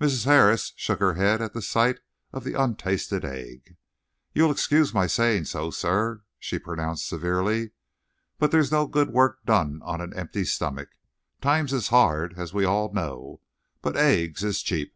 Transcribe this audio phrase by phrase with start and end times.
[0.00, 0.24] Mrs.
[0.24, 2.00] Harris shook her head at the sight
[2.32, 3.76] of the untasted egg.
[4.34, 7.70] "You'll excuse my saying so, sir," she pronounced severely,
[8.40, 10.88] "but there's no good work done on an empty stomach.
[11.40, 13.42] Times is hard, as we all know,
[13.80, 14.92] but eggs is cheap."